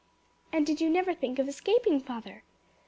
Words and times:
"And 0.51 0.65
did 0.65 0.81
you 0.81 0.89
never 0.89 1.13
think 1.13 1.37
of 1.37 1.47
escaping, 1.47 1.99
father?" 1.99 2.41